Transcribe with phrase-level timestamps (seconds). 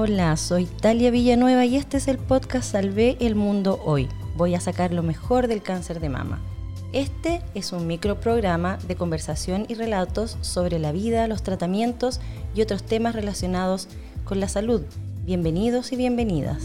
[0.00, 4.08] Hola, soy Talia Villanueva y este es el podcast Salvé el Mundo Hoy.
[4.36, 6.40] Voy a sacar lo mejor del cáncer de mama.
[6.92, 12.20] Este es un microprograma de conversación y relatos sobre la vida, los tratamientos
[12.54, 13.88] y otros temas relacionados
[14.24, 14.82] con la salud.
[15.24, 16.62] Bienvenidos y bienvenidas.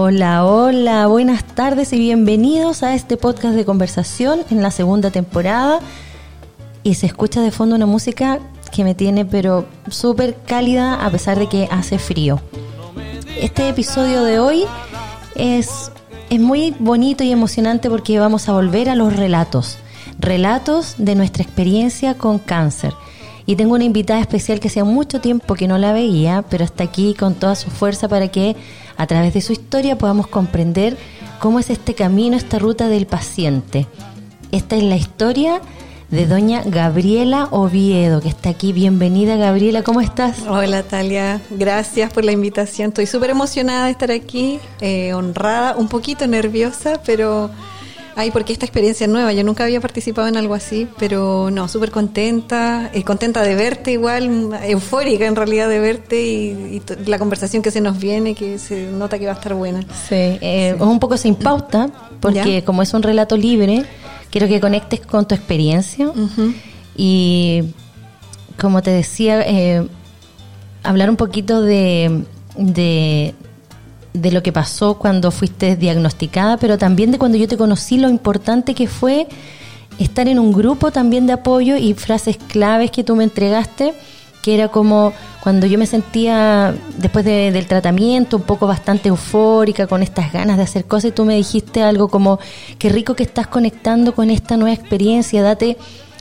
[0.00, 5.80] Hola, hola, buenas tardes y bienvenidos a este podcast de conversación en la segunda temporada.
[6.84, 8.38] Y se escucha de fondo una música
[8.70, 12.40] que me tiene pero súper cálida a pesar de que hace frío.
[13.40, 14.66] Este episodio de hoy
[15.34, 15.90] es,
[16.30, 19.78] es muy bonito y emocionante porque vamos a volver a los relatos,
[20.20, 22.94] relatos de nuestra experiencia con cáncer.
[23.48, 26.84] Y tengo una invitada especial que hacía mucho tiempo que no la veía, pero está
[26.84, 28.56] aquí con toda su fuerza para que
[28.98, 30.98] a través de su historia podamos comprender
[31.40, 33.86] cómo es este camino, esta ruta del paciente.
[34.52, 35.62] Esta es la historia
[36.10, 38.74] de doña Gabriela Oviedo, que está aquí.
[38.74, 40.40] Bienvenida, Gabriela, ¿cómo estás?
[40.46, 41.40] Hola, Talia.
[41.48, 42.88] Gracias por la invitación.
[42.88, 47.50] Estoy súper emocionada de estar aquí, eh, honrada, un poquito nerviosa, pero...
[48.18, 51.68] Ay, porque esta experiencia es nueva, yo nunca había participado en algo así, pero no,
[51.68, 57.62] súper contenta, eh, contenta de verte igual, eufórica en realidad de verte y, la conversación
[57.62, 59.82] que se nos viene, que se nota que va a estar buena.
[59.82, 63.84] Sí, eh, es un poco sin pauta, porque como es un relato libre,
[64.30, 66.10] quiero que conectes con tu experiencia.
[66.96, 67.72] Y,
[68.60, 69.86] como te decía, eh,
[70.82, 72.24] hablar un poquito de,
[72.56, 73.36] de,
[74.20, 78.08] de, lo que pasó cuando fuiste diagnosticada, pero también de cuando yo te conocí, lo
[78.08, 79.26] importante que fue
[79.98, 83.94] estar en un grupo también de apoyo y frases claves que tú me entregaste,
[84.42, 90.02] que era como cuando yo me sentía después del tratamiento un poco bastante eufórica, con
[90.02, 92.38] estas ganas de hacer cosas, y tú me dijiste algo como,
[92.78, 95.76] qué rico que estás conectando con esta nueva experiencia, date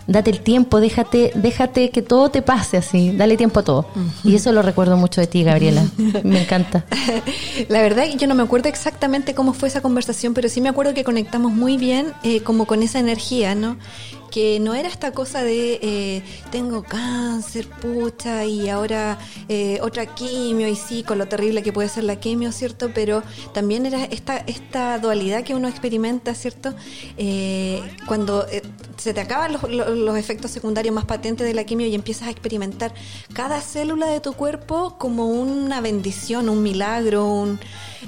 [0.08, 3.88] date el tiempo, déjate, déjate que todo te pase así, dale tiempo a todo.
[4.24, 5.86] Y eso lo recuerdo mucho de ti, Gabriela.
[6.24, 6.86] Me encanta.
[7.70, 10.94] La verdad, yo no me acuerdo exactamente cómo fue esa conversación, pero sí me acuerdo
[10.94, 13.78] que conectamos muy bien eh, como con esa energía, ¿no?
[14.32, 19.18] Que no era esta cosa de eh, tengo cáncer, pucha, y ahora
[19.48, 22.92] eh, otra quimio, y sí, con lo terrible que puede ser la quimio, ¿cierto?
[22.94, 23.24] Pero
[23.54, 26.74] también era esta, esta dualidad que uno experimenta, ¿cierto?
[27.18, 28.46] Eh, cuando
[28.98, 32.32] se te acaban los, los, efectos secundarios más patentes de la quimio y empiezas a
[32.32, 32.94] experimentar
[33.34, 37.60] cada célula de tu cuerpo como una bendición, un milagro, un,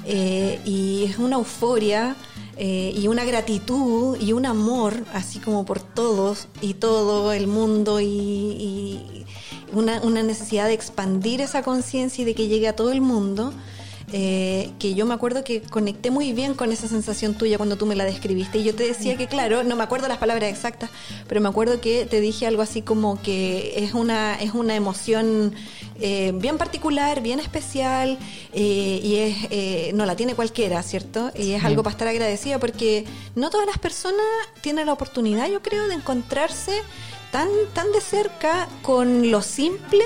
[0.06, 2.16] y es una euforia.
[2.62, 8.02] Eh, y una gratitud y un amor, así como por todos y todo el mundo,
[8.02, 9.24] y,
[9.72, 13.54] una, una, necesidad de expandir esa conciencia y de que llegue a todo el mundo.
[14.12, 17.86] Eh, que yo me acuerdo que conecté muy bien con esa sensación tuya cuando tú
[17.86, 18.58] me la describiste.
[18.58, 20.90] Y yo te decía que, claro, no me acuerdo las palabras exactas,
[21.28, 25.54] pero me acuerdo que te dije algo así como que es una, es una emoción
[26.00, 28.18] eh, bien particular, bien especial,
[28.52, 31.30] eh, y es, no la tiene cualquiera, ¿cierto?
[31.36, 33.04] Y es algo para estar agradecida porque
[33.36, 34.26] no todas las personas
[34.60, 36.82] tienen la oportunidad, yo creo, de encontrarse
[37.30, 40.04] tan, tan de cerca con lo simple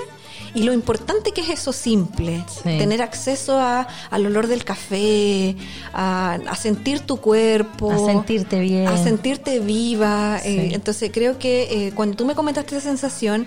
[0.54, 5.56] y lo importante que es eso simple, tener acceso a, al olor del café,
[5.92, 10.38] a, sentir tu cuerpo, a sentirte bien, a sentirte viva.
[10.44, 13.46] Eh, entonces creo que eh, cuando tú me comentaste esa sensación,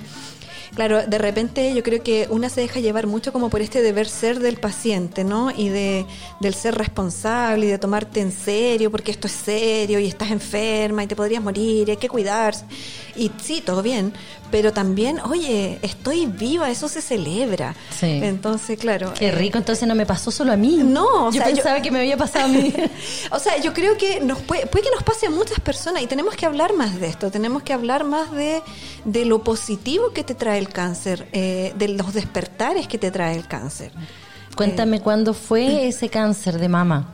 [0.76, 4.08] Claro, de repente yo creo que una se deja llevar mucho como por este deber
[4.08, 5.52] ser del paciente, ¿no?
[5.52, 6.06] Y de,
[6.40, 11.04] del ser responsable y de tomarte en serio, porque esto es serio y estás enferma
[11.04, 12.66] y te podrías morir y hay que cuidarse.
[13.16, 14.14] Y sí, todo bien,
[14.52, 17.76] pero también, oye, estoy viva, eso se celebra.
[17.98, 18.20] Sí.
[18.24, 19.14] Entonces, claro.
[19.18, 20.80] Qué eh, rico, entonces no me pasó solo a mí.
[20.84, 22.74] No, o yo pensaba que me había pasado a mí.
[23.32, 26.08] o sea, yo creo que nos puede, puede que nos pase a muchas personas y
[26.08, 28.62] tenemos que hablar más de esto, tenemos que hablar más de,
[29.06, 33.36] de lo positivo que te trae el cáncer, eh, de los despertares que te trae
[33.36, 33.92] el cáncer.
[34.56, 37.14] Cuéntame, ¿cuándo fue ese cáncer de mama?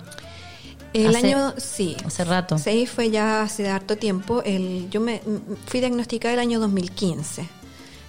[0.94, 1.98] El año, sí.
[2.06, 2.58] Hace rato.
[2.58, 4.44] Sí, fue ya hace harto tiempo.
[4.46, 5.22] El, yo me
[5.66, 7.48] fui diagnosticada el año 2015.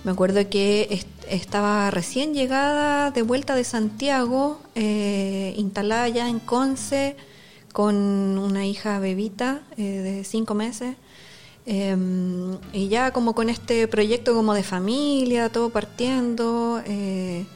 [0.04, 7.16] Me acuerdo que estaba recién llegada de vuelta de Santiago, eh, instalada ya en Conce,
[7.72, 10.94] con una hija bebita eh, de cinco meses.
[11.66, 16.82] Em, y ya como con este proyecto como de familia, todo partiendo.
[16.86, 17.46] Eh,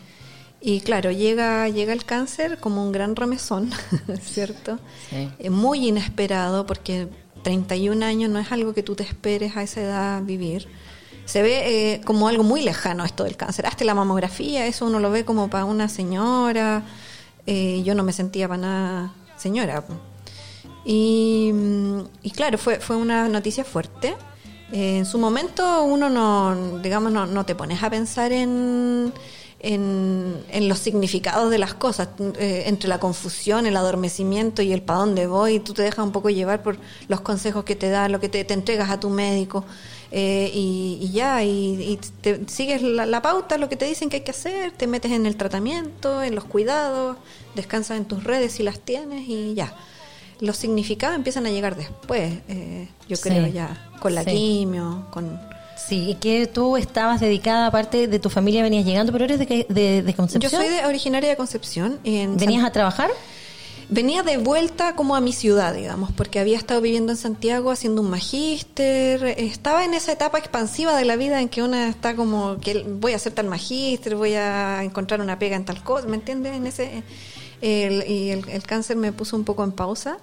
[0.60, 3.70] y claro, llega, llega el cáncer como un gran remesón,
[4.22, 4.78] ¿cierto?
[5.10, 5.50] Sí.
[5.50, 7.08] muy inesperado porque
[7.42, 10.68] 31 años no es algo que tú te esperes a esa edad vivir.
[11.24, 13.66] Se ve eh, como algo muy lejano esto del cáncer.
[13.66, 16.82] Hasta la mamografía, eso uno lo ve como para una señora.
[17.46, 19.84] Eh, yo no me sentía para nada señora.
[20.88, 24.16] Y, mm, y claro, fue, fue una noticia fuerte.
[24.72, 29.12] Eh, en su momento uno no, digamos, no, no te pones a pensar en,
[29.60, 32.08] en, en los significados de las cosas,
[32.38, 36.12] eh, entre la confusión, el adormecimiento y el para dónde voy, tú te dejas un
[36.12, 39.10] poco llevar por los consejos que te da, lo que te, te entregas a tu
[39.10, 39.64] médico.
[40.10, 44.08] eh, y, y ya, y, y te, sigues la, la pauta, lo que te dicen
[44.08, 47.18] que hay que hacer, te metes en el tratamiento, en los cuidados,
[47.54, 49.74] descansas en tus redes si las tienes y ya.
[50.40, 54.30] Los significados empiezan a llegar después, eh, yo Sí, creo ya, con la sí.
[54.30, 55.40] quimio, con...
[55.76, 59.66] Sí, y que tú estabas dedicada, aparte de tu familia, venías llegando, pero eres de,
[59.68, 60.50] de, de Yo Concepción.
[60.62, 61.98] soy de, originaria de Concepción.
[62.04, 63.10] en ¿Venías San- a trabajar?
[63.90, 68.02] Venía de vuelta como a mi ciudad, digamos, porque había estado viviendo en Santiago haciendo
[68.02, 69.24] un magíster.
[69.38, 73.12] Estaba en esa etapa expansiva de la vida en que una está como que voy
[73.14, 76.54] a hacer tal magíster, voy a encontrar una pega en tal cosa, ¿me entiendes?
[76.56, 77.02] En ese,
[77.60, 80.18] el, y el, el cáncer me puso un poco en pausa.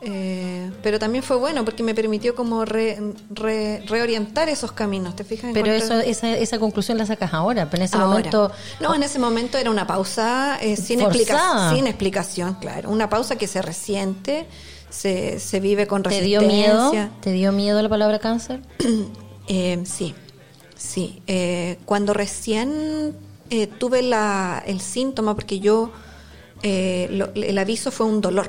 [0.00, 2.98] eh, pero también fue bueno porque me permitió como re-
[3.30, 5.50] re- reorientar esos caminos, ¿te fijas?
[5.52, 8.08] Pero eso, esa, esa conclusión la sacas ahora, pero en ese Ahora.
[8.08, 8.52] momento...
[8.80, 12.90] No, en ese momento era una pausa eh, sin, explicación, sin explicación, claro.
[12.90, 14.46] Una pausa que se resiente,
[14.88, 17.00] se, se vive con ¿Te dio resistencia.
[17.06, 17.10] miedo?
[17.20, 18.60] ¿Te dio miedo la palabra cáncer?
[19.50, 20.14] Eh, sí,
[20.76, 21.22] sí.
[21.26, 23.16] Eh, cuando recién
[23.48, 25.90] eh, tuve la, el síntoma, porque yo,
[26.62, 28.46] eh, lo- el aviso fue un dolor,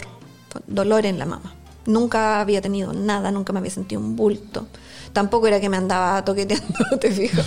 [0.67, 1.53] dolor en la mama.
[1.85, 4.67] Nunca había tenido nada, nunca me había sentido un bulto.
[5.13, 6.67] Tampoco era que me andaba toqueteando,
[7.01, 7.41] te fijo.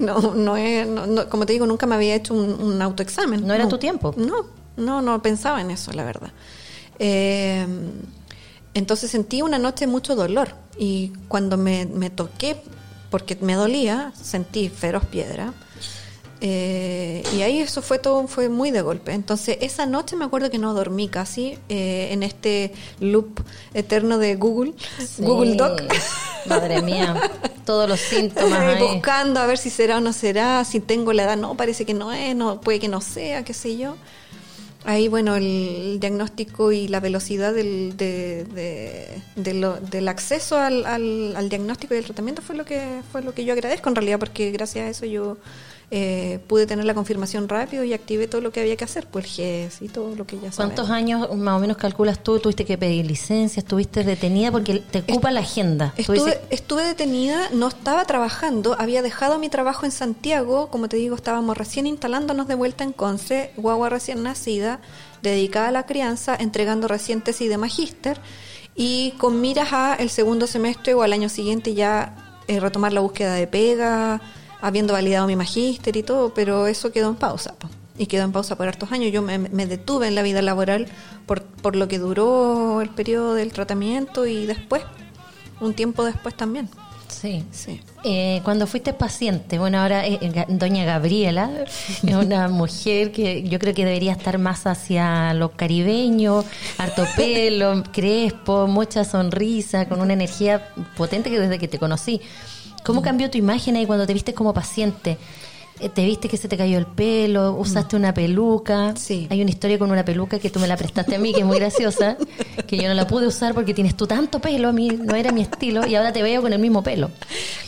[0.00, 3.46] No, no, es- no- no, como te digo, nunca me había hecho un, un autoexamen.
[3.46, 4.14] No era tu tiempo.
[4.16, 4.46] No,
[4.76, 6.30] no, no pensaba en eso, la verdad.
[6.98, 7.66] Eh,
[8.74, 12.62] entonces sentí una noche mucho dolor y cuando me, me toqué,
[13.10, 15.52] porque me dolía, sentí feroz piedra.
[16.42, 19.12] Eh, y ahí eso fue todo, fue muy de golpe.
[19.12, 23.40] Entonces esa noche me acuerdo que no dormí casi eh, en este loop
[23.74, 25.22] eterno de Google, Sí.
[25.22, 25.82] Google Doc.
[26.46, 27.20] Madre mía,
[27.66, 28.78] todos los síntomas.
[28.80, 31.92] Buscando a ver si será o no será, si tengo la edad, no, parece que
[31.92, 33.96] no es, no, puede que no sea, qué sé yo.
[34.86, 40.86] Ahí, bueno, el, diagnóstico y la velocidad del, de- de- de lo- del acceso al,
[40.86, 43.96] al- al diagnóstico y al tratamiento fue lo que fue lo que yo agradezco en
[43.96, 45.36] realidad, porque gracias a eso yo
[45.92, 49.24] eh, pude tener la confirmación rápido y activé todo lo que había que hacer, pues
[49.24, 50.90] el GES y todo lo que ya ¿Cuántos sabemos.
[50.90, 52.38] años más o menos calculas tú?
[52.38, 53.58] ¿Tuviste que pedir licencia?
[53.58, 54.52] ¿Estuviste detenida?
[54.52, 55.92] Porque te ocupa la agenda.
[55.96, 61.16] Estuve, estuve detenida, no estaba trabajando, había dejado mi trabajo en Santiago, como te digo,
[61.16, 64.80] estábamos recién instalándonos de vuelta en Conce, guagua recién nacida,
[65.22, 68.20] dedicada a la crianza, entregando recién tesis de magíster
[68.76, 72.14] y con miras a el segundo semestre o al año siguiente ya
[72.46, 74.20] eh, retomar la búsqueda de pega,
[74.60, 77.54] habiendo validado mi magíster y todo, pero eso quedó en pausa.
[77.54, 77.68] po.
[77.98, 79.12] Y quedó en pausa por hartos años.
[79.12, 80.86] Yo me, me detuve en la vida laboral
[81.26, 84.82] por, por lo que duró el periodo del tratamiento y después,
[85.60, 86.68] un tiempo después también.
[87.08, 87.44] sí.
[87.52, 87.80] Sí.
[88.02, 91.50] Eh, cuando fuiste paciente, bueno, ahora eh, Ga- doña Gabriela
[92.02, 96.42] es una mujer que yo creo que debería estar más hacia lo caribeño,
[96.78, 102.22] harto pelo, crespo, mucha sonrisa, con una energía potente que desde que te conocí.
[102.84, 105.18] ¿Cómo cambió tu imagen ahí cuando te viste como paciente?
[105.80, 107.54] Eh, ¿Te viste que se te cayó el pelo?
[107.54, 108.94] ¿Usaste una peluca?
[108.96, 109.26] Sí.
[109.30, 111.46] Hay una historia con una peluca que tú me la prestaste a mí, que es
[111.46, 112.16] muy graciosa,
[112.66, 115.32] que yo no la pude usar porque tienes tú tanto pelo, a mí no era
[115.32, 117.10] mi estilo, y ahora te veo con el mismo pelo.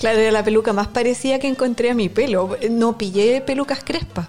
[0.00, 2.56] Claro, era la peluca más parecida que encontré a mi pelo.
[2.70, 4.28] No pillé pelucas crespas.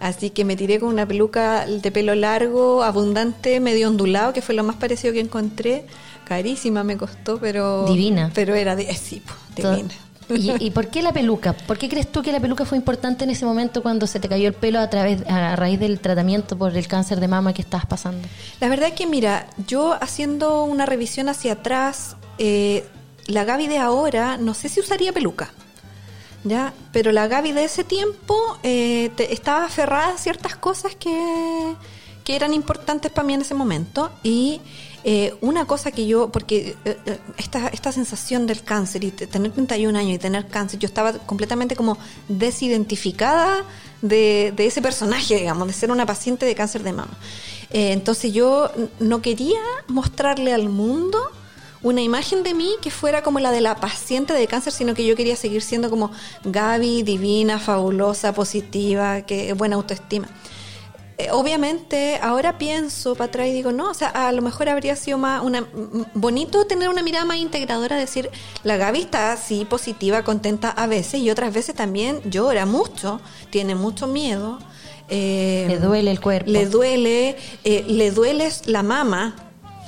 [0.00, 4.56] Así que me tiré con una peluca de pelo largo, abundante, medio ondulado, que fue
[4.56, 5.86] lo más parecido que encontré.
[6.24, 7.86] Carísima me costó, pero...
[7.86, 8.32] Divina.
[8.34, 9.22] Pero era de, eh, sí,
[9.54, 9.94] divina.
[10.28, 11.52] ¿Y, por qué la peluca?
[11.52, 14.28] ¿Por qué crees tú que la peluca fue importante en ese momento cuando se te
[14.28, 17.62] cayó el pelo a través a raíz del tratamiento por el cáncer de mama que
[17.62, 18.26] estabas pasando?
[18.60, 22.84] La verdad es que, mira, yo haciendo una revisión hacia atrás, eh,
[23.26, 25.50] la Gaby de ahora, no sé si usaría peluca,
[26.44, 26.72] ¿ya?
[26.92, 31.74] Pero la Gaby de ese tiempo eh, estaba aferrada a ciertas cosas que,
[32.24, 34.10] que eran importantes para mí en ese momento.
[34.22, 34.60] Y
[35.04, 39.26] eh, una cosa que yo, porque eh, eh, esta, esta sensación del cáncer y te-
[39.26, 43.64] tener 31 años y tener cáncer, yo estaba completamente como desidentificada
[44.00, 47.16] de, de ese personaje, digamos, de ser una paciente de cáncer de mama.
[47.70, 51.18] Eh, entonces yo no quería mostrarle al mundo
[51.82, 55.04] una imagen de mí que fuera como la de la paciente de cáncer, sino que
[55.04, 56.12] yo quería seguir siendo como
[56.44, 60.28] Gaby, divina, fabulosa, positiva, que buena autoestima.
[61.22, 64.96] Eh, obviamente, ahora pienso para atrás y digo, no, o sea, a lo mejor habría
[64.96, 65.64] sido más una,
[66.14, 68.28] bonito tener una mirada más integradora, decir,
[68.64, 73.74] la Gaby está así positiva, contenta a veces y otras veces también llora mucho, tiene
[73.76, 74.58] mucho miedo.
[75.08, 76.50] eh, Le duele el cuerpo.
[76.50, 79.36] Le duele, eh, le duele la mama.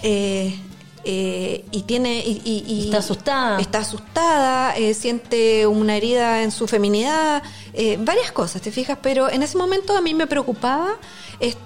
[0.05, 0.57] eh,
[1.05, 7.43] eh, y tiene y, está asustada está asustada eh, siente una herida en su feminidad
[7.75, 10.97] eh, varias cosas te fijas pero en ese momento a mí me preocupaba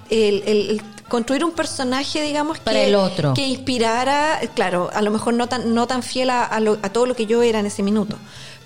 [0.09, 5.33] el, construir un personaje digamos para que, el otro que inspirara claro a lo mejor
[5.33, 8.17] no tan no tan fiel a, a todo lo que yo era en ese minuto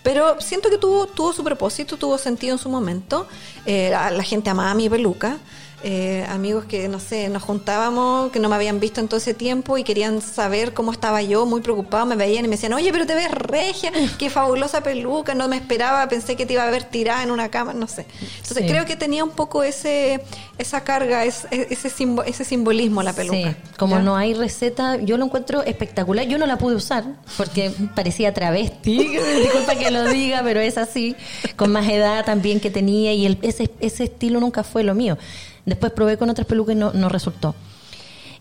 [0.01, 3.25] pero siento que tuvo, tuvo su propósito, tuvo sentido en su momento.
[3.65, 5.37] la, la, gente amaba mi peluca.
[5.85, 9.33] Eh, amigos que, no sé, nos juntábamos, que no me habían visto en todo ese
[9.33, 12.89] tiempo y querían saber cómo estaba yo, muy preocupados, me veían y me decían, oye,
[12.93, 16.71] pero te ves regia, qué fabulosa peluca, no me esperaba, pensé que te iba a
[16.71, 18.05] ver tirada en una cama, no sé.
[18.37, 20.21] Entonces creo que tenía un poco ese
[20.57, 21.91] esa carga, ese, ese,
[22.25, 23.51] ese simbolismo la peluca.
[23.51, 27.03] Sí, como no hay receta, yo lo encuentro espectacular, yo no la pude usar
[27.37, 31.15] porque parecía travesti, disculpa que lo diga, pero es así,
[31.55, 35.17] con más edad también que tenía y el, ese, ese estilo nunca fue lo mío.
[35.65, 37.55] Después probé con otras pelucas y no, no resultó.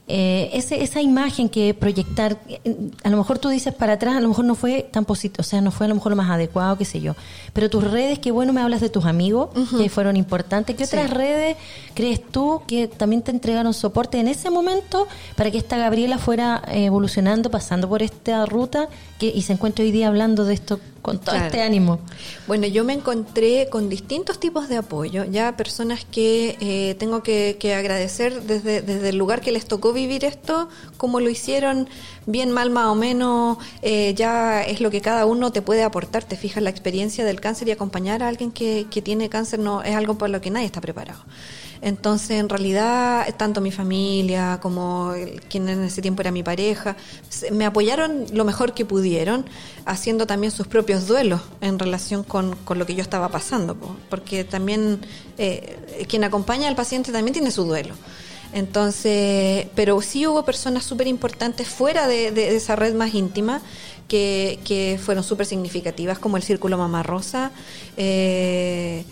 [0.09, 2.37] Eh, ese, esa imagen que proyectar,
[3.05, 5.45] a lo mejor tú dices para atrás, a lo mejor no fue tan positivo, o
[5.45, 7.15] sea, no fue a lo mejor lo más adecuado, qué sé yo.
[7.53, 10.75] Pero tus redes, qué bueno me hablas de tus amigos, que fueron importantes.
[10.75, 11.57] ¿Qué otras redes
[11.95, 15.07] crees tú que también te entregaron soporte en ese momento
[15.37, 19.93] para que esta Gabriela fuera evolucionando, pasando por esta ruta que, y se encuentre hoy
[19.93, 22.01] día hablando de esto con todo este ánimo?
[22.47, 27.57] Bueno, yo me encontré con distintos tipos de apoyo, ya personas que eh, tengo que,
[27.77, 31.89] agradecer desde, desde, el lugar que les tocó vivir esto, como lo hicieron,
[32.27, 36.25] bien, mal, más o menos, eh, ya es lo que cada uno te puede aportar,
[36.25, 39.83] te fijas la experiencia del cáncer y acompañar a alguien que, que tiene cáncer no
[39.83, 41.23] es algo por lo que nadie está preparado.
[41.83, 45.13] Entonces, en realidad, tanto mi familia como
[45.49, 46.97] quien en ese tiempo era mi pareja,
[47.51, 49.45] me apoyaron lo mejor que pudieron,
[49.85, 53.77] haciendo también sus propios duelos en relación con, lo que yo estaba pasando,
[54.09, 55.01] porque también
[55.39, 57.95] eh, quien acompaña al paciente también tiene su duelo.
[58.53, 63.63] Entonces, pero sí hubo personas súper importantes fuera de, esa red más íntima
[64.09, 67.51] que, que fueron súper significativas, como el Círculo Mamá Rosa.
[67.97, 69.05] Eh,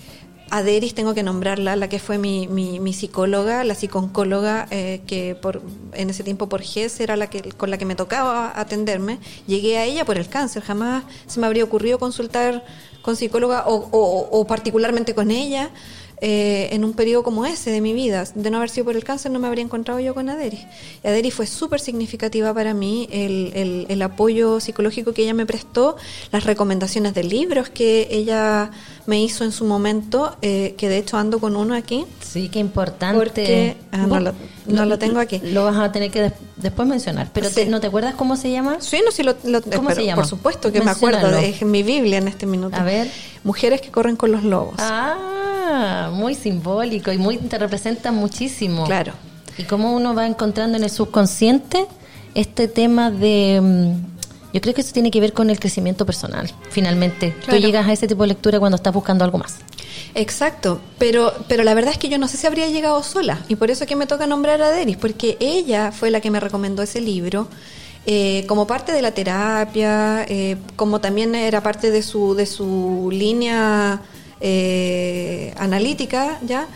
[0.51, 5.63] Aderis tengo que nombrarla, la que fue mi, mi, psicóloga, la psiconcóloga, eh, que por,
[5.93, 9.21] en ese tiempo por GES era la que, con la que me tocaba atenderme.
[9.47, 12.65] Llegué a ella por el cáncer, jamás se me habría ocurrido consultar
[13.01, 13.77] con psicóloga o,
[14.31, 15.71] o particularmente con ella.
[16.23, 18.25] Eh, en un periodo como ese de mi vida.
[18.35, 20.67] De no haber sido por el cáncer, no me habría encontrado yo con Aderi.
[21.03, 25.97] Y Aderi fue súper significativa para mí, el, el, apoyo psicológico que ella me prestó,
[26.31, 28.71] las recomendaciones de libros que ella
[29.07, 32.05] me hizo en su momento, eh, que de hecho ando con uno aquí.
[32.21, 33.19] Sí, qué importante.
[33.19, 34.07] Porque ah,
[34.67, 35.41] no, lo, tengo aquí.
[35.43, 37.31] Lo vas a tener que después mencionar.
[37.33, 38.77] Pero ¿no te acuerdas cómo se llama?
[38.81, 40.17] Sí, no, sí, lo, ¿Cómo se llama?
[40.17, 42.77] Por supuesto que me acuerdo, es mi Biblia en este minuto.
[42.77, 43.11] A ver.
[43.43, 44.75] Mujeres que corren con los lobos.
[44.77, 45.30] Ah
[46.13, 48.87] muy simbólico y muy te representa muchísimo.
[48.87, 49.13] Claro.
[49.59, 51.87] Y cómo uno va encontrando en el subconsciente
[52.35, 54.11] este tema de mm,
[54.53, 57.35] yo creo que eso tiene que ver con el crecimiento personal, finalmente.
[57.49, 59.59] Tú llegas a ese tipo de lectura cuando estás buscando algo más.
[60.15, 63.55] Exacto, pero, pero la verdad es que yo no sé si habría llegado sola, y
[63.55, 66.83] por eso que me toca nombrar a Deris, porque ella fue la que me recomendó
[66.83, 67.49] ese libro.
[68.07, 73.11] Eh, como parte de la terapia, eh, como también era parte de su, de su
[73.13, 74.01] línea
[74.41, 76.67] eh, analítica, ¿ya?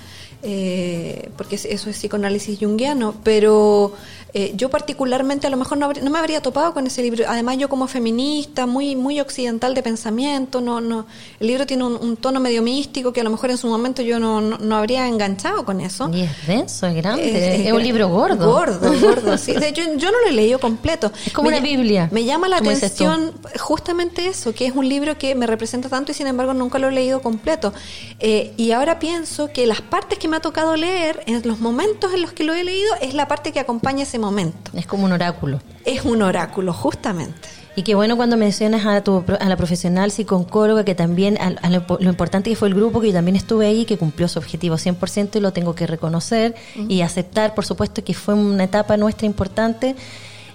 [0.42, 3.94] Eh, porque eso es psicoanálisis junguiano, pero
[4.36, 7.24] eh, yo particularmente a lo mejor no, no, me habría topado con ese libro.
[7.28, 11.06] Además yo como feminista, muy muy occidental de pensamiento, no no
[11.38, 14.18] el libro tiene un, tono medio místico que a lo mejor en su momento yo
[14.18, 16.10] no, no, habría enganchado con eso.
[16.12, 18.50] Y es denso, es grande, es, un libro gordo.
[18.50, 19.52] Gordo, gordo, sí.
[19.52, 21.12] De hecho yo no lo he leído completo.
[21.24, 22.08] Es como una Biblia.
[22.10, 26.14] Me llama la atención justamente eso, que es un libro que me representa tanto y
[26.14, 27.72] sin embargo nunca lo he leído completo.
[28.18, 32.12] Eh, y ahora pienso que las partes que me ha tocado leer, en los momentos
[32.14, 34.70] en los que lo he leído, es la parte que acompaña ese momento.
[34.74, 35.60] Es como un oráculo.
[35.84, 37.48] Es un oráculo, justamente.
[37.76, 41.84] Y qué bueno cuando mencionas a, tu, a la profesional psicóloga, que también, a, lo,
[42.00, 45.36] importante que fue el grupo, que yo también estuve ahí, que cumplió su objetivo 100%
[45.36, 46.54] y lo tengo que reconocer
[46.88, 49.96] y aceptar, por supuesto, que fue una etapa nuestra importante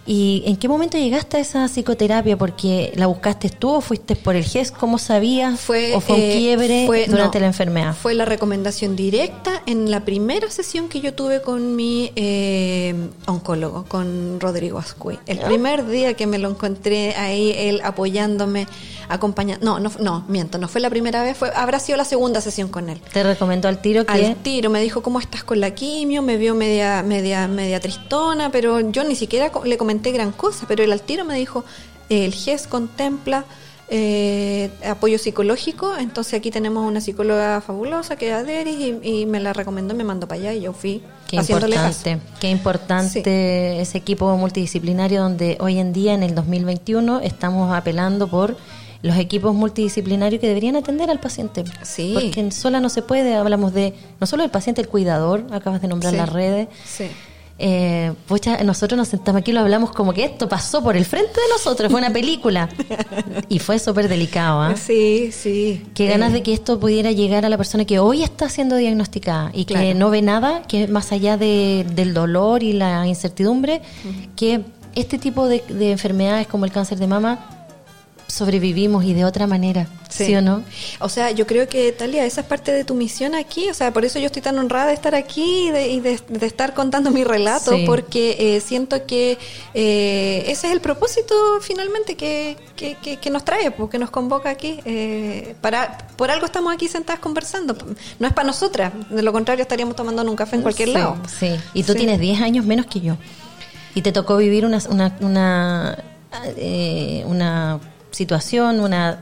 [0.06, 2.38] ¿Y en qué momento llegaste a esa psicoterapia?
[2.38, 4.72] ¿Porque la buscaste tú o fuiste por el GES?
[4.72, 5.60] ¿Cómo sabías?
[5.60, 7.96] Fue, ¿O fue un eh, quiebre durante la enfermedad?
[7.96, 12.96] Fue la recomendación directa en la primera sesión que yo tuve con mi eh,
[13.28, 15.20] oncólogo, con Rodrigo Ascuy.
[15.28, 18.68] El primer día que me lo encontré ahí, él apoyándome,
[19.10, 19.64] acompañando.
[19.66, 22.70] No, no, no, miento, no fue la primera vez, fue habrá sido la segunda sesión
[22.70, 23.00] con él.
[23.14, 24.14] ¿Te recomendó al tiro que...?
[24.14, 26.22] Al tiro, me dijo, ¿cómo estás con la quimio?
[26.22, 30.84] Me vio media, media, media tristona, pero yo ni siquiera le comenté gran cosa, pero
[30.84, 31.64] el al tiro me dijo,
[32.10, 33.46] el GES contempla
[33.92, 35.98] eh, apoyo psicológico.
[35.98, 40.28] Entonces aquí tenemos una psicóloga fabulosa que es Aderis y, me la recomendó, me mandó
[40.28, 41.02] para allá y yo fui.
[41.28, 47.72] Qué importante, qué importante ese equipo multidisciplinario donde hoy en día, en el 2021, estamos
[47.76, 48.58] apelando por
[49.02, 51.64] los equipos multidisciplinarios que deberían atender al paciente.
[51.84, 52.12] Sí.
[52.14, 55.82] Porque en sola no se puede, hablamos de no solo el paciente, el cuidador, acabas
[55.82, 56.68] de nombrar las redes.
[56.86, 57.06] Sí.
[57.62, 58.14] Eh,
[58.64, 61.48] nosotros nos sentamos aquí y lo hablamos como que esto pasó por el frente de
[61.52, 62.70] nosotros, fue una película.
[63.50, 64.76] y fue súper delicado, ¿ah?
[64.78, 65.86] Sí, sí.
[65.94, 69.52] Qué ganas de que esto pudiera llegar a la persona que hoy está siendo diagnosticada
[69.54, 73.82] y que no ve nada, que más allá de, del dolor y la incertidumbre,
[74.38, 74.62] que
[74.96, 77.59] este tipo de enfermedades como el cáncer de mama
[78.30, 80.34] sobrevivimos y de otra manera, sí.
[80.36, 80.64] o no?
[81.00, 83.92] O sea, yo creo que, Talia, esa es parte de tu misión aquí, o sea,
[83.92, 87.76] por eso yo estoy tan honrada de estar aquí y de, estar contando mi relato,
[87.86, 89.38] porque eh, siento que
[89.74, 94.80] eh, ese es el propósito finalmente que, que, nos trae, porque pues, nos convoca aquí.
[94.86, 97.76] Eh, para Por algo estamos aquí sentadas conversando,
[98.20, 101.18] no es para nosotras, de lo contrario estaríamos tomando un café en cualquier lado.
[101.40, 103.18] Sí, y tú tienes 10 años menos que yo,
[103.96, 104.80] y te tocó vivir una...
[104.90, 106.04] una, una
[107.26, 107.80] una
[108.12, 109.22] situación, una,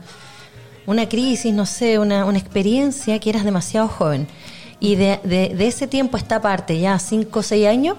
[0.86, 4.26] una crisis, no sé, una, una experiencia que eras demasiado joven.
[4.80, 7.96] Y de, de, ese tiempo a esta parte, ya 5 o 6 años,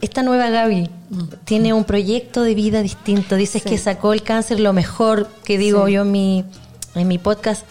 [0.00, 0.90] esta nueva Gaby
[1.44, 3.36] tiene un proyecto de vida distinto.
[3.36, 6.44] Dices que sacó el cáncer lo mejor, que digo yo en mi,
[6.94, 7.64] en mi podcast,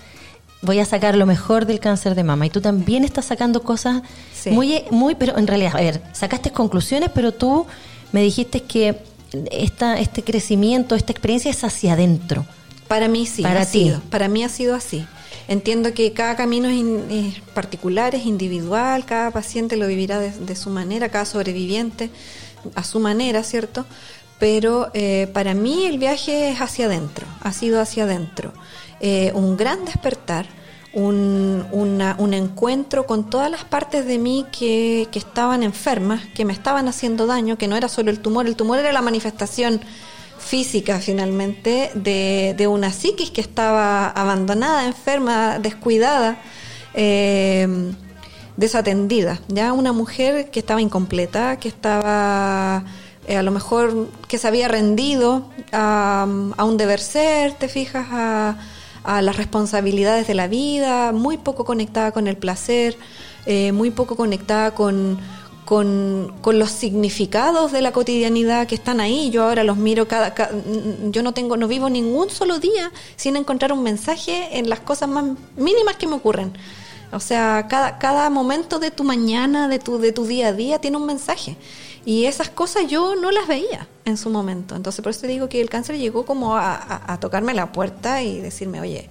[0.61, 2.45] voy a sacar lo mejor del cáncer de mama.
[2.45, 4.01] Y tú también estás sacando cosas
[4.51, 7.65] muy, muy, pero en realidad, a ver, sacaste conclusiones, pero tú
[8.11, 8.99] me dijiste que
[9.51, 12.45] esta, este crecimiento, esta experiencia es hacia adentro.
[12.87, 13.93] Para mí sí, para ti.
[14.09, 15.05] para mí ha sido así.
[15.47, 21.09] Entiendo que cada camino es, particular, es individual, cada paciente lo vivirá de, su manera,
[21.09, 22.09] cada sobreviviente
[22.73, 23.85] a su manera, ¿cierto?
[24.39, 28.53] Pero eh, para mí el viaje es hacia adentro, ha sido hacia adentro.
[29.01, 30.47] Eh, un gran despertar
[30.95, 31.65] un,
[32.17, 36.87] un encuentro con todas las partes de mí que, que, estaban enfermas, que me estaban
[36.87, 39.81] haciendo daño, que no era solo el tumor, el tumor era la manifestación
[40.39, 46.37] física finalmente de, de una psiquis que estaba abandonada, enferma, descuidada,
[46.93, 47.67] eh,
[48.55, 52.85] desatendida, ya una mujer que estaba incompleta, que estaba
[53.27, 58.07] eh, a lo mejor que se había rendido a, a un deber ser, te fijas,
[58.11, 58.55] a
[59.05, 62.97] a las responsabilidades de la vida, muy poco conectada con el placer,
[63.45, 65.19] eh, muy poco conectada con,
[65.65, 69.29] con, los significados de la cotidianidad que están ahí.
[69.29, 70.33] Yo ahora los miro cada,
[71.09, 75.09] yo no tengo, no vivo ningún solo día sin encontrar un mensaje en las cosas
[75.09, 75.25] más
[75.57, 76.53] mínimas que me ocurren.
[77.15, 80.79] O sea, cada, cada momento de tu mañana, de tu, de tu día a día,
[80.79, 81.55] tiene un mensaje.
[82.05, 84.75] Y esas cosas yo no las veía en su momento.
[84.75, 88.41] Entonces, por eso te digo que el cáncer llegó como a, tocarme la puerta y
[88.41, 89.09] decirme, oye,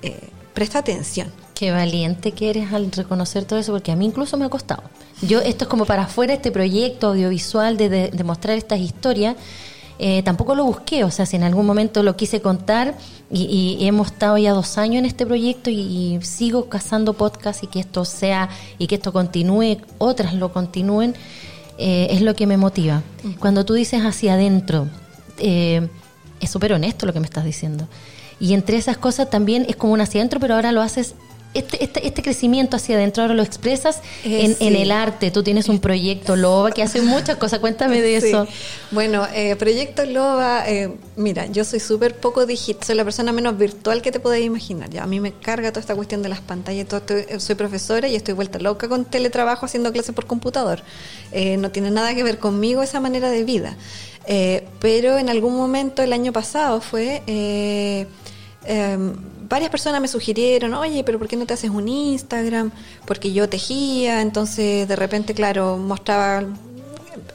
[0.00, 0.18] eh,
[0.54, 1.30] presta atención.
[1.54, 4.82] Qué valiente que eres al reconocer todo eso, porque a mí incluso me ha costado.
[5.20, 9.36] Yo, esto es como para afuera, este proyecto audiovisual de, de, mostrar estas historias.
[10.04, 12.96] Eh, tampoco lo busqué, o sea, si en algún momento lo quise contar
[13.30, 17.68] y, hemos estado ya dos años en este proyecto y, y, sigo cazando podcast y
[17.68, 21.14] que esto sea y que esto continúe, otras lo continúen,
[21.78, 23.04] eh, es lo que me motiva.
[23.38, 24.88] Cuando tú dices hacia adentro,
[25.38, 25.88] eh,
[26.40, 27.86] es súper honesto lo que me estás diciendo.
[28.40, 31.14] Y entre esas cosas también es como un hacia adentro, pero ahora lo haces
[31.54, 35.30] este, este, este, crecimiento hacia adentro ahora lo expresas en, en, el arte.
[35.30, 37.58] Tú tienes un proyecto Loba que hace muchas cosas.
[37.58, 38.46] Cuéntame de eso.
[38.90, 43.58] Bueno, eh, proyecto Loba, eh, mira, yo soy súper poco digital, soy la persona menos
[43.58, 44.88] virtual que te podéis imaginar.
[44.88, 46.88] Ya, a mí me carga toda esta cuestión de las pantallas.
[46.88, 50.82] Todo, eh, soy profesora y estoy vuelta loca con teletrabajo haciendo clases por computador.
[51.32, 53.76] Eh, no tiene nada que ver conmigo esa manera de vida.
[54.80, 57.22] pero en algún momento el año pasado fue
[58.64, 59.14] Em,
[59.48, 62.70] varias personas me sugirieron, oye, pero ¿por qué no te haces un Instagram?
[63.04, 66.44] Porque yo tejía, entonces de repente, claro, mostraba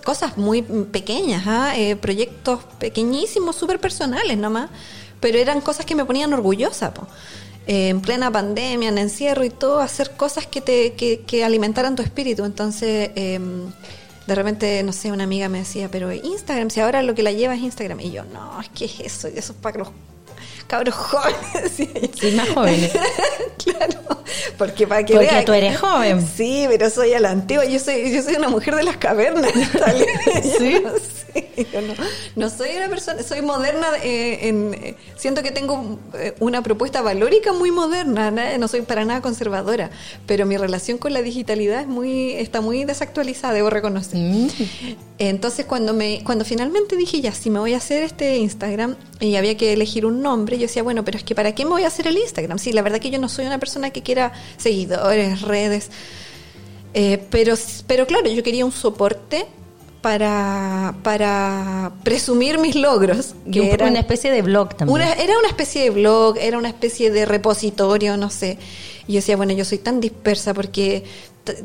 [0.03, 1.77] cosas muy pequeñas, ¿ah?
[1.77, 4.69] eh, proyectos pequeñísimos, súper personales nomás,
[5.19, 6.93] pero eran cosas que me ponían orgullosa.
[7.67, 11.95] Eh, en plena pandemia, en encierro y todo, hacer cosas que, te, que, que alimentaran
[11.95, 12.45] tu espíritu.
[12.45, 13.69] Entonces, em,
[14.25, 17.33] de repente, no sé, una amiga me decía, pero Instagram, si ahora lo que la
[17.33, 17.99] lleva es Instagram.
[17.99, 19.89] Y yo, no, es que es eso, eso es para los
[20.67, 21.71] cabros jóvenes.
[21.75, 22.91] Sí, más jóvenes.
[23.63, 23.99] claro,
[24.57, 26.27] porque para que Porque tú eres joven.
[26.27, 27.65] Sí, pero soy a la antigua.
[27.65, 29.51] Yo soy, yo soy una mujer de las cavernas.
[30.57, 30.81] ¿Sí?
[32.35, 37.01] no, soy una persona, soy moderna, eh, en, eh, siento que tengo eh, una propuesta
[37.01, 39.89] valórica muy moderna, no soy para nada conservadora,
[40.25, 44.19] pero mi relación con la digitalidad es muy, está muy desactualizada, debo reconocer.
[44.19, 44.47] Mm.
[45.19, 49.35] Entonces cuando me, cuando finalmente dije ya, si me voy a hacer este Instagram y
[49.35, 51.83] había que elegir un nombre, yo decía, bueno, pero es que ¿para qué me voy
[51.83, 52.59] a hacer el Instagram?
[52.59, 55.89] Sí, la verdad que yo no soy una persona que quiera seguidores, redes.
[56.93, 57.55] pero,
[57.87, 59.47] pero claro, yo quería un soporte
[60.01, 63.33] para, para presumir mis logros.
[63.51, 65.01] Que era una especie de blog también.
[65.01, 68.57] era una especie de blog, era una especie de repositorio, no sé.
[69.07, 71.03] Y yo decía, bueno, yo soy tan dispersa porque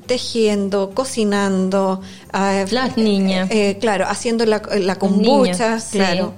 [0.07, 2.01] tejiendo, cocinando.
[2.33, 3.49] Ah, Las niñas.
[3.51, 6.35] Eh, claro, haciendo la, la kombucha, claro.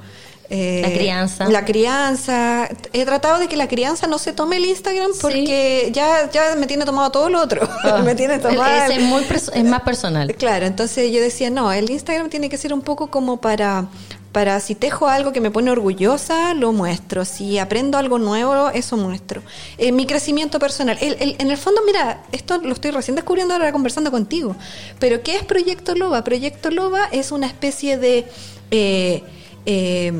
[0.51, 1.49] Eh, la crianza.
[1.49, 2.69] La crianza.
[2.93, 6.67] He tratado de que la crianza no se tome el Instagram porque ya, ya me
[6.67, 7.69] tiene tomado todo lo otro.
[7.85, 8.03] Ah.
[8.03, 8.91] me tiene tomado.
[8.91, 10.35] Es, muy es más personal.
[10.37, 13.87] Claro, entonces yo decía, no, el Instagram tiene que ser un poco como para
[14.35, 17.25] para si tejo algo que me pone orgullosa, lo muestro.
[17.25, 19.42] Si aprendo algo nuevo, eso muestro.
[19.79, 20.99] Eh, mi crecimiento personal.
[21.01, 24.57] en el fondo, mira, esto lo estoy recién descubriendo ahora conversando contigo.
[24.99, 26.25] Pero, ¿qué es Proyecto Loba?
[26.25, 28.27] Proyecto Loba es una especie de...
[28.73, 29.23] Eh,
[29.66, 30.12] eh,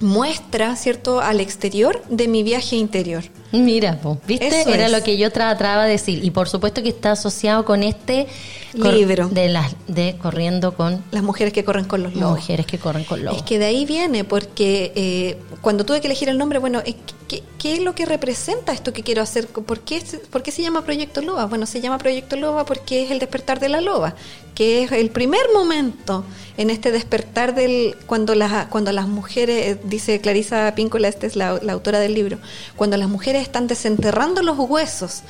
[0.00, 3.22] muestra, ¿cierto?, al exterior de mi viaje interior.
[3.52, 4.62] Mira, ¿viste?
[4.72, 6.24] Era lo que yo trataba de decir.
[6.24, 8.26] Y por supuesto que está asociado con este
[8.74, 12.40] libro de las de corriendo con las mujeres que corren con los lobos.
[12.40, 13.38] Mujeres que corren con lobos.
[13.38, 16.80] Es que de ahí viene, porque eh, cuando tuve que elegir el nombre, bueno,
[17.28, 19.46] ¿qué, ¿qué, es lo que representa esto que quiero hacer?
[19.48, 21.46] ¿Por qué, ¿Por qué se llama Proyecto Loba?
[21.46, 24.14] Bueno, se llama Proyecto Loba porque es el despertar de la loba,
[24.54, 26.24] que es el primer momento
[26.56, 31.36] en este despertar del cuando las cuando las mujeres, eh, dice Clarisa Píncola, esta es
[31.36, 32.38] la, la autora del libro,
[32.76, 35.22] cuando las mujeres están desenterrando los huesos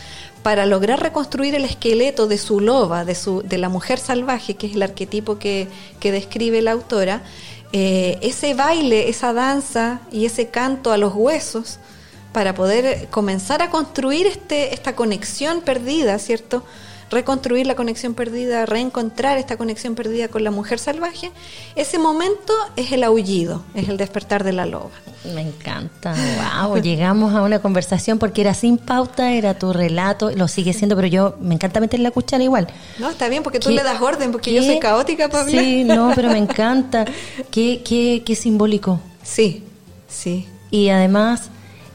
[0.43, 4.67] para lograr reconstruir el esqueleto de su loba, de, su, de la mujer salvaje, que
[4.67, 5.69] es el arquetipo que,
[6.01, 7.23] describe la autora,
[7.73, 11.79] eh, ese baile, esa danza y ese canto a los huesos,
[12.33, 16.65] para poder comenzar a construir este, esta conexión perdida, ¿cierto?
[17.11, 21.31] Reconstruir la conexión perdida, reencontrar esta conexión perdida con la mujer salvaje,
[21.75, 24.91] ese momento es el aullido, es el despertar de la loba.
[25.35, 26.15] Me encanta,
[26.65, 30.97] wow, llegamos a una conversación porque era sin pauta, era tu relato, lo sigue siendo,
[30.97, 32.69] pero yo me encanta meter la cuchara igual.
[32.99, 36.13] No, está bien, porque tú le das orden, porque yo soy caótica para Sí, no,
[36.15, 37.05] pero me encanta.
[37.51, 39.01] qué, qué, qué simbólico.
[39.23, 39.65] Sí,
[40.09, 40.49] sí.
[40.71, 41.51] Y además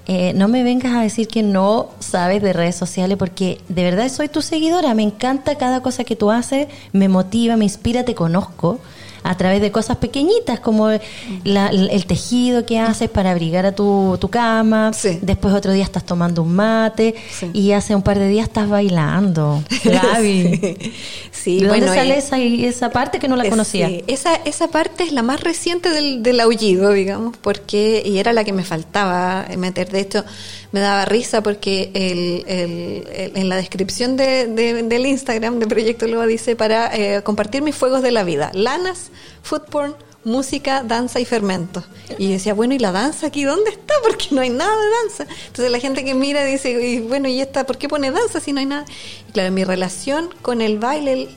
[0.08, 4.08] eh, no me vengas a decir que no sabes de redes sociales porque de verdad
[4.10, 8.14] soy tu seguidora, me encanta cada cosa que tú haces, me motiva, me inspira, te
[8.14, 8.80] conozco
[9.26, 14.30] a través de cosas pequeñitas como el tejido que haces para abrigar a tu, tu
[14.30, 17.16] cama, después otro día estás tomando un mate
[17.52, 19.64] y hace un par de días estás bailando.
[19.84, 20.92] Gaby.
[21.32, 21.60] Sí.
[21.60, 23.90] ¿De dónde sale esa, esa parte que no la conocía?
[24.08, 28.44] Esa, esa parte es la más reciente del, del aullido, digamos, porque y era la
[28.44, 29.90] que me faltaba meter.
[29.90, 30.24] De hecho,
[30.72, 36.28] me daba risa porque el, el, en la descripción de, del Instagram de Proyecto Loba
[36.28, 39.10] dice para eh, compartir mis fuegos de la vida, lanas,
[39.42, 41.84] food porn, música, danza y fermento.
[42.18, 43.94] Y decía, bueno, ¿y la danza aquí dónde está?
[44.04, 45.34] Porque no hay nada de danza.
[45.48, 48.60] Entonces la gente que mira dice, bueno, ¿y esta por qué pone danza si no
[48.60, 48.86] hay nada?
[49.30, 51.30] Y claro, mi relación con el baile,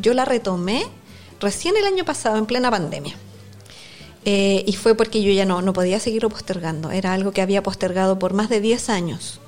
[0.00, 0.86] yo la retomé
[1.40, 3.16] recién el año pasado, en plena pandemia.
[4.24, 6.90] Eh, y fue porque yo ya no, no podía seguirlo postergando.
[6.90, 9.40] Era algo que había postergado por más de 10 años.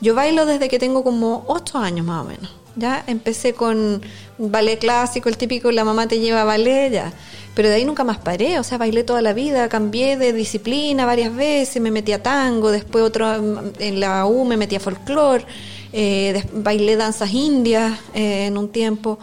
[0.00, 2.50] Yo bailo desde que tengo como 8 años más o menos.
[2.76, 4.02] Ya empecé con
[4.38, 7.12] ballet clásico, el típico la mamá te lleva a ballet, ya.
[7.54, 11.04] Pero de ahí nunca más paré, o sea, bailé toda la vida, cambié de disciplina
[11.04, 13.34] varias veces, me metí a tango, después otro
[13.78, 15.44] en la U me metí a folclore,
[15.92, 19.18] eh, bailé danzas indias eh, en un tiempo.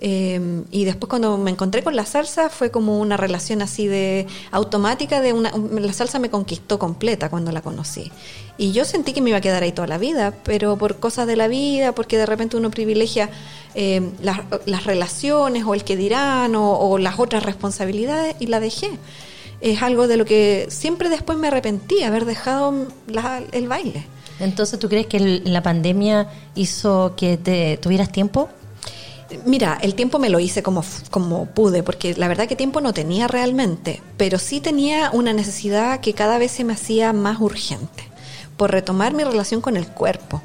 [0.00, 4.28] Em, y después cuando me encontré con la salsa fue como una relación así de
[4.52, 8.12] automática de una la salsa me conquistó completa cuando la conocí.
[8.58, 11.26] Y yo sentí que me iba a quedar ahí toda la vida, pero por cosas
[11.26, 13.28] de la vida, porque de repente uno privilegia
[13.74, 18.90] em, las, relaciones o el que dirán o, las otras responsabilidades y la dejé.
[19.60, 22.86] Es algo de lo que siempre después me arrepentí, haber dejado
[23.50, 24.06] el baile.
[24.38, 28.48] Entonces, ¿tú crees que la pandemia hizo que tuvieras tiempo?
[29.44, 32.94] Mira, el tiempo me lo hice como, como pude, porque la verdad que tiempo no
[32.94, 38.04] tenía realmente, pero sí tenía una necesidad que cada vez se me hacía más urgente,
[38.56, 40.42] por retomar mi relación con el cuerpo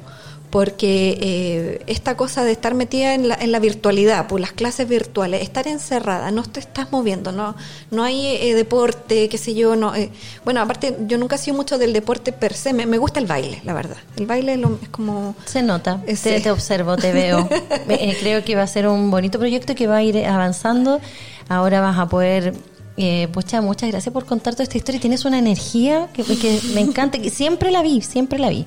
[0.54, 4.52] porque eh, esta cosa de estar metida en la, en la virtualidad, por pues las
[4.52, 7.56] clases virtuales, estar encerrada, no te estás moviendo, no
[7.90, 10.12] no hay eh, deporte, qué sé yo, no eh,
[10.44, 13.62] bueno, aparte yo nunca he sido mucho del deporte per se, me, gusta el baile,
[13.64, 13.96] la verdad.
[14.16, 17.48] El baile es como se nota, te, te, observo, te veo.
[18.20, 21.00] creo que va a ser un bonito proyecto que va a ir avanzando.
[21.48, 22.54] Ahora vas a poder
[22.96, 25.00] eh, pucha, muchas gracias por contar toda esta historia.
[25.00, 28.66] Tienes una energía que, que me encanta, que siempre la vi, siempre la vi.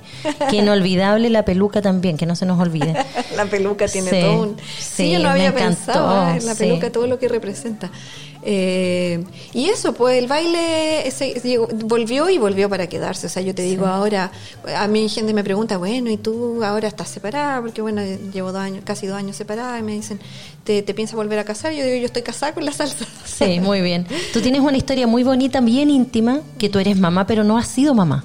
[0.49, 2.93] Que inolvidable la peluca también, que no se nos olvide.
[3.35, 4.57] la peluca tiene todo un...
[4.79, 7.89] Sí, yo no había pensado en la peluca, todo lo que representa.
[8.49, 11.03] Eh, y eso, pues el baile
[11.83, 13.27] volvió y volvió para quedarse.
[13.27, 14.31] O sea, yo te digo ahora,
[14.77, 17.59] a mí gente me pregunta, bueno, ¿y tú ahora estás separada?
[17.59, 20.21] Porque bueno, llevo dos años, casi dos años separada y me dicen,
[20.63, 21.73] ¿te, te piensas volver a casar?
[21.73, 23.05] Yo digo, yo estoy casada con la salsa.
[23.25, 24.07] Sí, muy bien.
[24.31, 27.67] Tú tienes una historia muy bonita, bien íntima, que tú eres mamá, pero no has
[27.67, 28.23] sido mamá.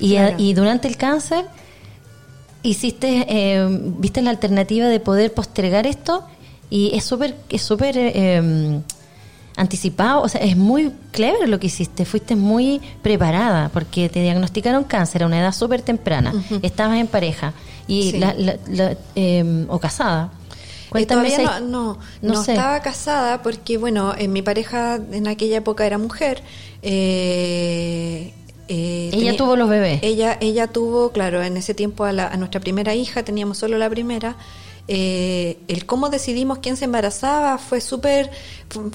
[0.00, 1.44] Y, y durante el cáncer
[2.62, 6.24] hiciste, eh, viste la alternativa de poder postergar esto
[6.70, 7.96] y es súper, es súper...
[7.98, 8.80] Eh,
[9.56, 14.84] anticipado, o sea, es muy clever lo que hiciste, fuiste muy preparada porque te diagnosticaron
[14.84, 17.52] cáncer a una edad súper temprana, estabas en pareja
[17.86, 18.20] y
[19.14, 20.30] em, o casada.
[20.88, 25.86] Cuéntame todavía no, no, no, estaba casada porque, bueno, en mi pareja en aquella época
[25.86, 26.42] era mujer.
[26.82, 28.34] Eh,
[28.68, 30.00] eh, ella tuvo los bebés.
[30.02, 33.88] Ella, ella tuvo, claro, en ese tiempo a, a nuestra primera hija, teníamos solo la
[33.88, 34.36] primera.
[34.88, 38.30] Eh, el cómo decidimos quién se embarazaba fue súper,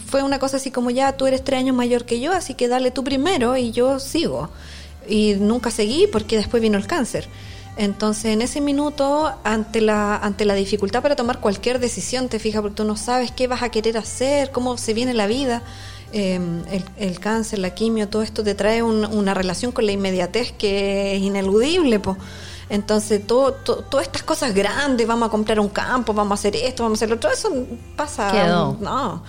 [0.07, 2.67] fue una cosa así como ya tú eres tres años mayor que yo, así que
[2.67, 4.49] dale tú primero y yo sigo.
[5.07, 7.29] Y nunca seguí porque después vino el cáncer.
[7.77, 12.61] Entonces, en ese minuto, ante la, ante la dificultad para tomar cualquier decisión, te fijas,
[12.61, 15.61] porque tú no sabes qué vas a querer hacer, cómo se viene la vida,
[16.11, 16.63] em,
[16.97, 21.21] el, cáncer, la quimio, todo esto te trae una relación con la inmediatez que es
[21.21, 21.99] ineludible.
[21.99, 22.17] pues
[22.69, 26.83] entonces, todo, todas estas cosas grandes, vamos a comprar un campo, vamos a hacer esto,
[26.83, 27.49] vamos a hacer lo otro, eso
[27.95, 28.31] pasa.
[28.79, 29.23] No.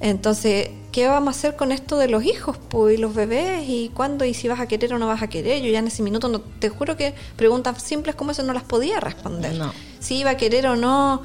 [0.00, 3.64] Entonces, ¿qué vamos a hacer con esto de los hijos pues, y los bebés?
[3.66, 4.24] ¿Y cuándo?
[4.24, 5.62] ¿Y si vas a querer o no vas a querer?
[5.62, 8.64] Yo ya en ese minuto, no, te juro que preguntas simples como eso no las
[8.64, 9.54] podía responder.
[10.00, 11.22] Si iba a querer o no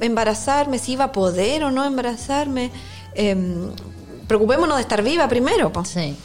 [0.00, 2.70] embarazarme, si iba a poder o no embarazarme.
[3.14, 3.36] Eh,
[4.26, 5.72] preocupémonos de estar viva primero.
[5.72, 5.88] Pues.
[5.88, 6.16] Sí.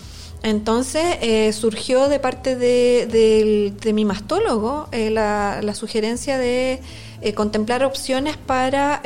[0.42, 6.82] Entonces eh, surgió de parte de, mi mastólogo eh, la, sugerencia de
[7.22, 9.02] eh, contemplar opciones para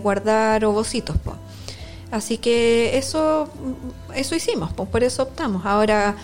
[0.00, 1.16] guardar ovocitos.
[2.10, 3.48] Así que eso,
[4.14, 5.64] eso hicimos, por eso optamos.
[5.64, 6.16] Ahora,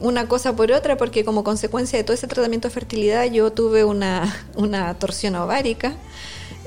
[0.00, 3.84] una cosa por otra, porque como consecuencia de todo ese tratamiento de fertilidad yo tuve
[3.84, 5.94] una, una torsión ovárica.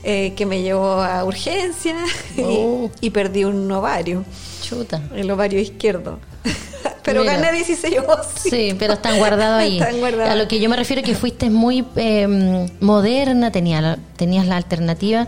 [0.03, 1.95] que me llevó a urgencia
[2.37, 2.89] y, oh.
[2.99, 4.23] y, perdí un ovario.
[4.61, 5.01] Chuta.
[5.13, 6.19] El ovario izquierdo.
[7.13, 7.95] Pero gané 16
[8.35, 9.79] Sí, pero están guardados ahí.
[9.79, 14.57] A lo que yo me refiero es que fuiste muy em, moderna, tenía, tenías la
[14.57, 15.27] alternativa.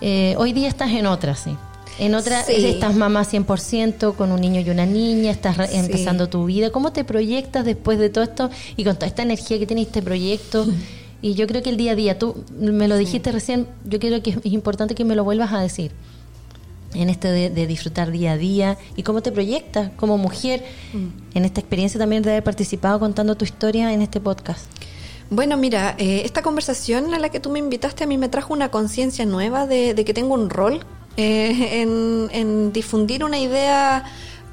[0.00, 1.56] Eh, hoy día estás en otra, sí.
[1.98, 6.70] En otra, estás mamá 100% con un niño y una niña, estás empezando tu vida.
[6.70, 10.02] ¿Cómo te proyectas después de todo esto y con toda esta energía que tiene este
[10.02, 10.66] proyecto?
[11.22, 14.22] Y yo creo que el día a día, tú me lo dijiste recién, yo creo
[14.22, 15.90] que es importante que me lo vuelvas a decir
[16.94, 21.36] en este de, disfrutar día a día y cómo te proyectas como mujer mm.
[21.36, 24.66] en esta experiencia también de haber participado contando tu historia en este podcast.
[25.28, 28.52] Bueno, mira, eh, esta conversación a la que tú me invitaste a mí me trajo
[28.52, 30.80] una conciencia nueva de, que tengo un rol
[31.16, 34.04] eh, en, difundir una idea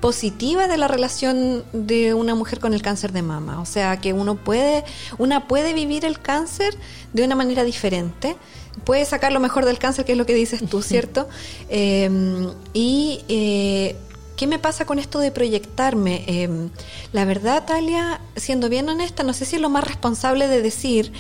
[0.01, 3.61] positiva de la relación de una mujer con el cáncer de mama.
[3.61, 4.83] O sea, que uno puede,
[5.19, 6.75] una puede vivir el cáncer
[7.13, 8.35] de una manera diferente
[8.83, 11.27] puede sacar lo mejor del cáncer, que es lo que dices tú, ¿cierto?
[11.69, 13.95] Em, y eh,
[14.35, 16.23] ¿qué me pasa con esto de proyectarme?
[16.27, 16.69] Em,
[17.11, 21.11] la verdad, Talia, siendo bien honesta, no sé si es lo más responsable de decir,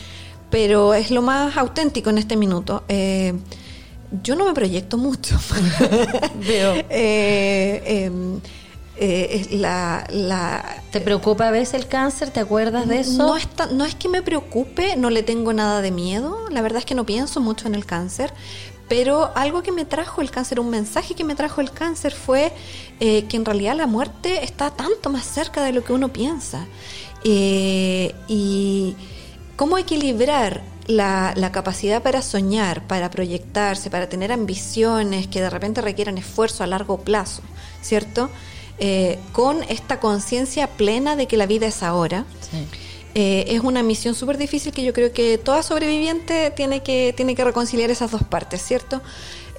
[0.49, 2.83] pero es lo más auténtico en este minuto.
[2.87, 3.33] Eh,
[4.21, 5.39] yo no me proyecto mucho.
[6.47, 6.75] Veo.
[9.05, 12.29] eh, la, la, ¿Te preocupa a veces el cáncer?
[12.29, 13.17] ¿Te acuerdas de eso?
[13.17, 16.79] No es, no es que me preocupe, no le tengo nada de miedo, la verdad
[16.79, 18.33] es que no pienso mucho en el cáncer,
[18.87, 22.53] pero algo que me trajo el cáncer, un mensaje que me trajo el cáncer fue
[23.01, 26.65] eh, que en realidad la muerte está tanto más cerca de lo que uno piensa.
[27.25, 28.95] Eh, y
[29.57, 35.81] cómo equilibrar la, la, capacidad para soñar, para proyectarse, para tener ambiciones que de repente
[35.81, 37.41] requieran esfuerzo a largo plazo,
[37.81, 38.29] ¿cierto?
[38.79, 42.25] Eh, con esta conciencia plena de que la vida es ahora.
[43.15, 47.35] Eh, es una misión súper difícil que yo creo que toda sobreviviente tiene que, tiene
[47.35, 49.01] que reconciliar esas dos partes, ¿cierto?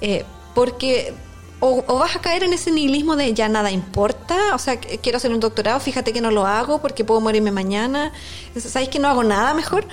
[0.01, 1.13] Eh, porque
[1.61, 5.31] o, vas a caer en ese nihilismo de ya nada importa, o sea, quiero hacer
[5.31, 8.11] un doctorado, fíjate que no lo hago porque puedo morirme mañana,
[8.57, 9.87] ¿sabes que no hago nada mejor?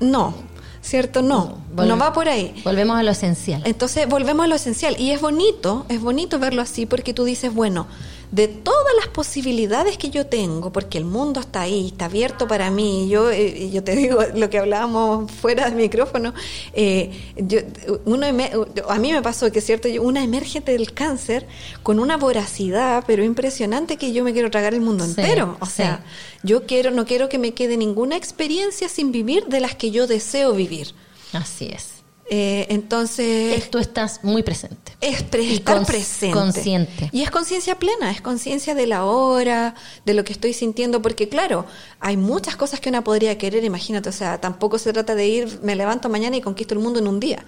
[0.00, 0.34] No,
[0.82, 1.22] ¿cierto?
[1.22, 2.60] No, no, va por ahí.
[2.64, 3.62] Volvemos a lo esencial.
[3.64, 4.96] Entonces, volvemos a lo esencial.
[4.98, 7.86] Y es bonito, es bonito verlo así porque tú dices, bueno,
[8.30, 12.70] de todas las posibilidades que yo tengo, porque el mundo está ahí, está abierto para
[12.70, 13.08] mí.
[13.08, 16.34] Yo, eh, yo te digo lo que hablábamos fuera del micrófono.
[16.72, 17.60] Eh, yo,
[18.04, 21.46] uno, a mí me pasó que, cierto, una emergente del cáncer
[21.82, 25.56] con una voracidad, pero impresionante, que yo me quiero tragar el mundo entero.
[25.60, 26.04] O sea,
[26.42, 30.06] yo quiero, no quiero que me quede ninguna experiencia sin vivir de las que yo
[30.06, 30.94] deseo vivir.
[31.32, 31.97] Así es.
[32.30, 33.70] Eh, entonces...
[33.70, 34.92] Tú estás muy presente.
[35.00, 36.36] Es estar presente.
[36.36, 37.08] Consciente.
[37.12, 41.28] Y es conciencia plena, es conciencia de la hora, de lo que estoy sintiendo, porque
[41.28, 41.64] claro,
[42.00, 45.60] hay muchas cosas que una podría querer, imagínate, o sea, tampoco se trata de ir,
[45.62, 47.44] me levanto mañana y conquisto el mundo en un día.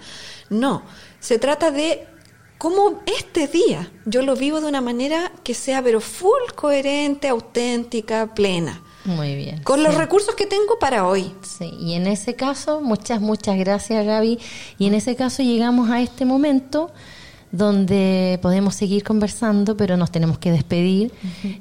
[0.49, 0.83] No,
[1.19, 2.07] se trata de
[2.57, 8.33] cómo este día yo lo vivo de una manera que sea pero full coherente, auténtica,
[8.33, 8.81] plena.
[9.05, 9.63] Muy bien.
[9.63, 11.31] Con los recursos que tengo para hoy.
[11.41, 14.39] Sí, y en ese caso, muchas, muchas gracias Gaby.
[14.77, 16.91] Y en ese caso llegamos a este momento
[17.51, 21.11] donde podemos seguir conversando, pero nos tenemos que despedir,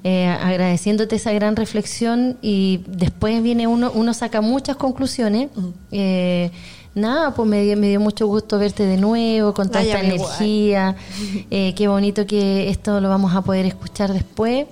[0.04, 5.48] eh, agradeciéndote esa gran reflexión y después viene uno, uno saca muchas conclusiones.
[5.90, 6.52] Eh,
[6.94, 10.96] nada, pues me dio, me dio mucho gusto verte de nuevo, con toda esta energía.
[11.50, 14.66] Eh, qué bonito que esto lo vamos a poder escuchar después.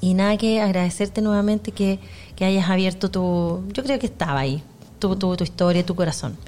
[0.00, 1.98] Y nada que agradecerte nuevamente que,
[2.40, 3.62] hayas abierto tu...
[3.72, 4.62] Yo creo que estaba ahí,
[4.98, 6.38] tu, tu, tu historia, tu corazón.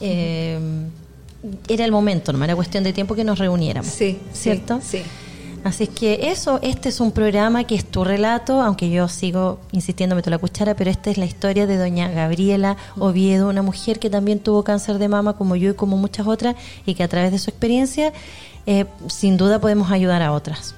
[0.00, 0.58] Eh,
[1.68, 3.92] era el momento, no era cuestión de tiempo que nos reuniéramos.
[3.92, 4.80] Sí, ¿cierto?
[4.82, 5.02] Sí.
[5.64, 9.58] Así es que eso, este es un programa que es tu relato, aunque yo sigo
[9.72, 13.98] insistiendo, meto la cuchara, pero esta es la historia de doña Gabriela Oviedo, una mujer
[13.98, 16.54] que también tuvo cáncer de mama como yo y como muchas otras,
[16.86, 18.12] y que a través de su experiencia,
[18.66, 20.76] eh, sin duda podemos ayudar a otras.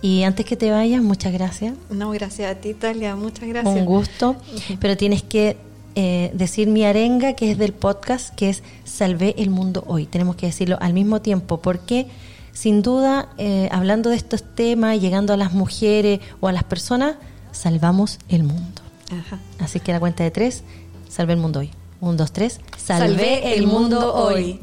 [0.00, 1.74] Y antes que te vayas, muchas gracias.
[1.90, 3.74] No, gracias a ti, Talia, muchas gracias.
[3.74, 4.36] Un gusto,
[4.80, 5.56] pero tienes que
[5.94, 10.06] eh, decir mi arenga, que es del podcast, que es Salvé el mundo hoy.
[10.06, 12.06] Tenemos que decirlo al mismo tiempo, porque
[12.52, 17.16] sin duda, eh, hablando de estos temas, llegando a las mujeres o a las personas,
[17.52, 18.82] salvamos el mundo.
[19.58, 20.62] Así que la cuenta de tres,
[21.08, 21.70] salve el mundo hoy.
[22.00, 24.60] Un, dos, tres, salve, el, mundo, hoy.